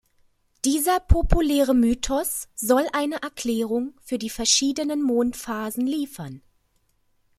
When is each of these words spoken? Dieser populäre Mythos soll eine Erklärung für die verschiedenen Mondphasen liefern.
Dieser 0.65 0.99
populäre 0.99 1.75
Mythos 1.75 2.47
soll 2.55 2.87
eine 2.91 3.21
Erklärung 3.21 3.93
für 4.01 4.17
die 4.17 4.31
verschiedenen 4.31 5.03
Mondphasen 5.03 5.85
liefern. 5.85 6.41